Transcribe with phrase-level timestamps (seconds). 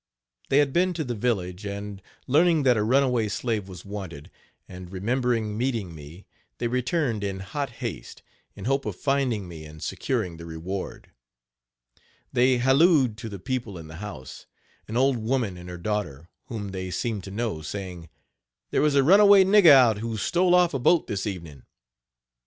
[0.49, 4.31] They had been to the village, and, learning that a runaway slave was wanted,
[4.67, 6.25] and remembering meeting me,
[6.57, 8.23] they returned in hot haste,
[8.55, 11.11] in hope of finding me and securing the reward.
[12.33, 14.47] They hallooed to the people in the house,
[14.87, 18.09] an old woman and her daughter, whom they seemed to know, saying:
[18.71, 21.61] "There is a runaway nigger out, who stole off a boat this evening.